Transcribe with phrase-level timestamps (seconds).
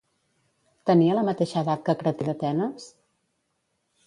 [0.89, 2.89] Tenia la mateixa edat que Cratí d'Atenes?